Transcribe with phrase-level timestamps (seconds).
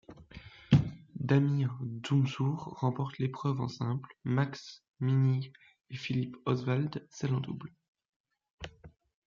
[1.13, 5.53] Damir Džumhur remporte l'épreuve en simple, Max Mirnyi
[5.91, 7.71] et Philipp Oswald celle en double.